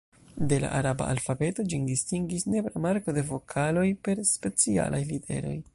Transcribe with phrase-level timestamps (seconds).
[0.51, 5.59] De la araba alfabeto ĝin distingis nepra marko de vokaloj per specialaj literoj.